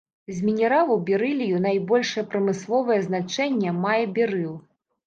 З 0.35 0.45
мінералаў 0.45 1.03
берылію 1.09 1.61
найбольшае 1.67 2.25
прамысловае 2.33 2.99
значэнне 3.11 3.79
мае 3.87 4.01
берыл. 4.19 4.53